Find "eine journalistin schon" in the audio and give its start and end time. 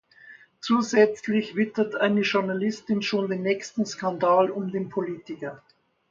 1.93-3.29